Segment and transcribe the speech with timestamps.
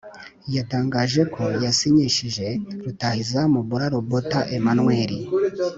[0.55, 2.47] yatangaje ko yasinyishije
[2.83, 5.13] rutahizamu bola lobota emmanuel